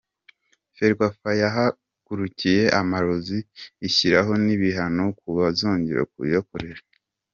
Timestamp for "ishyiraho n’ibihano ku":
3.87-5.27